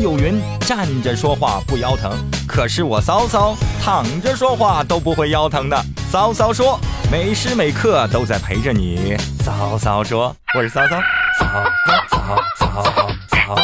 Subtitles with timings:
[0.00, 2.10] 有云：站着说话不腰疼，
[2.46, 5.76] 可是我骚骚躺着说话都不会腰疼的。
[6.10, 6.78] 骚骚说，
[7.10, 9.16] 每时每刻都在陪着你。
[9.44, 10.96] 骚骚说，我是骚骚。
[11.38, 11.46] 骚
[12.10, 12.26] 骚
[12.58, 12.84] 骚骚
[13.28, 13.56] 骚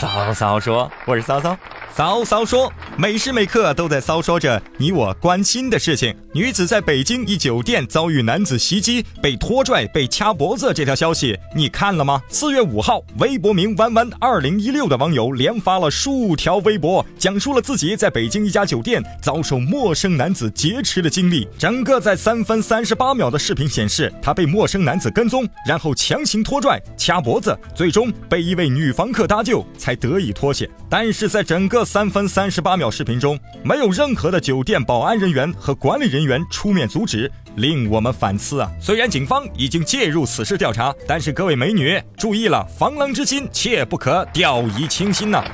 [0.00, 1.56] 骚骚骚说，我是骚骚。
[1.94, 6.14] 骚骚说，每时每刻都在骚说着你我关心的事情。
[6.34, 12.20] 女子在北京一酒店遭遇男子袭击，被拖拽、被掐脖子，这条消息你看了吗？
[12.28, 21.48] 四月五号，微博名弯弯二零一六的网友连发了数条微博，讲述了自己在北京一家酒店遭受陌生男子劫持的经历。
[21.58, 30.68] 整个在三分三十八秒的视频显示，他被陌生男子跟踪，然后强行拖拽、掐脖子，最终被一位女房客搭救，才得以脱险。
[30.90, 38.68] 但是在整个三分三十八秒小视频中，没有任何的酒店保安人员和管理人员出面阻止，令我们反思啊！
[38.80, 45.44] 虽然警方已经介入此事调查，但是各位美女注意了，防狼之心切不可掉以轻心呐！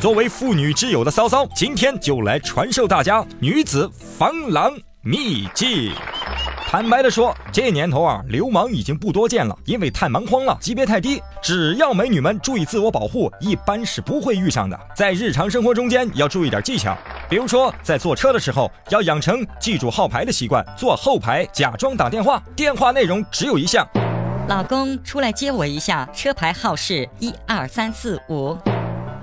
[0.00, 5.90] 作为妇女之友的骚骚，今天就来传授大家女子防狼秘籍。
[6.68, 11.20] 坦白的说，这年头啊，流氓已经不多见了，因为太蛮荒了，级别太低。
[11.42, 14.78] 只要美女们注意自我保护，一般是不会遇上的。
[14.94, 16.96] 在日常生活中间要注意点技巧，
[17.28, 23.86] 比如说在坐车的时候要养成记住号牌的习惯，坐后排假装打电话，电话内容只有一项：
[24.48, 28.56] 老公出来接我一下，车牌号是一二三四五。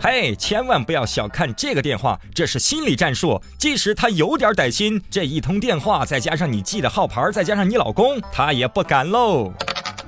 [0.02, 3.42] 嘿，千万不要小看这个电话，这是心理战术。
[3.58, 9.52] 即使他有点歹心，这一通电话再加上你记的号牌，再加上你老公，他也不敢喽。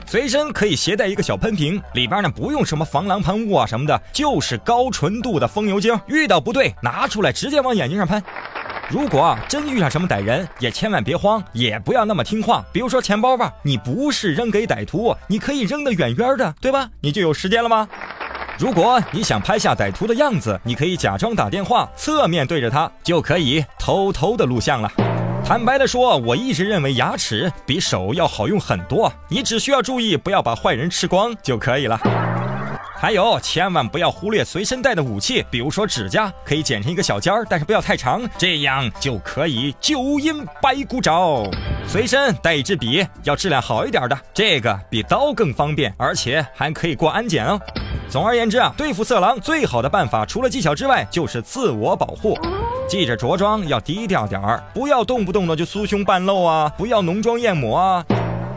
[0.10, 6.00] 随身可以携带一个小喷瓶，里边呢不用什么防狼喷雾啊什么的，就是高纯度的风油精。
[6.08, 8.24] 遇到不对，拿出来直接往眼睛上喷。
[8.90, 12.64] 如果真遇上什么歹人，也千万别慌，也不要那么听话。
[12.72, 16.90] 比如说钱包吧，你不是扔给歹徒，你可以扔得远远的，对吧？
[17.02, 17.86] 你就有时间了吗？
[18.58, 24.90] 如果你想拍下歹徒的样子，你可以假装打电话，侧面对着他，就可以偷偷的录像了。
[25.48, 31.98] 坦白的说，我一直认为牙齿比手要好用很多，你只需要注意不要把坏人吃光就可以了。
[33.00, 41.50] 还有，千万不要忽略随身带的武器，比如说指甲，可以剪成一个小尖儿，但是不要太长，这样就可以九阴白骨爪。
[41.88, 47.58] 随身带一支笔，要质量好一点的，这个比刀更方便，而且还可以过安检哦。
[48.10, 52.38] 总而言之啊，对付色狼最好的办法，除了技巧之外，就是自我保护。
[52.88, 58.06] 记着着装要低调点儿，不要动不动的就酥胸半露啊，不要浓妆艳抹啊，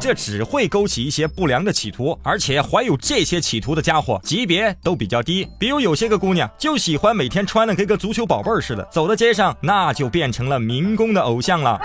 [0.01, 2.19] 这只会勾起一些不良的企图。
[2.23, 11.79] 而且怀有这些企图的家伙级别都比较低，比如有些个姑娘就喜欢每天穿的跟个足球宝贝似的，走在街上那就变成了民工的偶像了。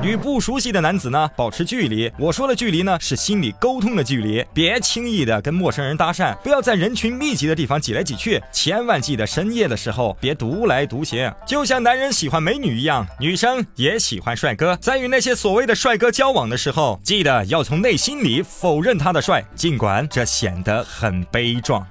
[0.00, 11.28] 与不熟悉的男子呢保持距离，我说的距离呢是心理沟通的距离，别轻易的跟陌生人搭讪，不要在人群密集的地方挤来挤去，千万记得深夜的时候别独来独行。
[11.44, 21.84] 就像男人喜欢美女一样，女生也喜欢帅哥，在与那些所谓的帅哥交往的时候，记得要要从内心里否认他的帅，尽管这显得很悲壮。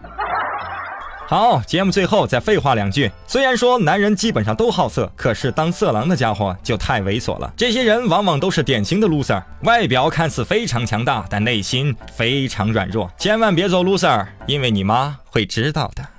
[1.27, 3.11] 好，节目最后再废话两句。
[3.27, 7.51] 虽然说男人基本上都好色，可是当色狼的家伙就太猥琐了。
[7.57, 13.11] 这些人往往都是典型的 loser，外表看似非常强大，但内心非常软弱。
[13.17, 16.16] 千万别做 loser，因为你妈会知道的。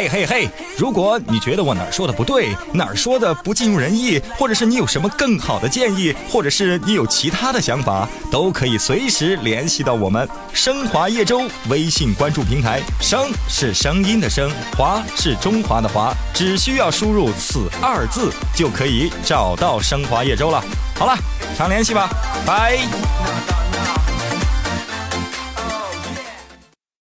[0.00, 0.48] 嘿嘿嘿！
[0.78, 12.80] 如果你觉得我哪儿说的不对，哪儿说的不尽如人意，或者是你有什么更好的建议，或者是你有其他的想法，都可以随时联系到我们升华叶舟微信关注平台。
[12.98, 20.64] 声是声音的声，华是中华的华，只需要输入此二字就可以找到升华叶舟了。
[20.96, 21.14] 好了，
[21.58, 22.08] 常联系吧，
[22.46, 23.59] 拜。